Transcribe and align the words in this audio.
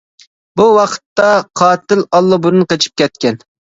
بۇ 0.61 0.65
ۋاقىتتا 0.77 1.29
قاتىل 1.63 2.05
ئاللىبۇرۇن 2.09 2.71
قېچىپ 2.75 3.01
كەتكەن. 3.07 3.45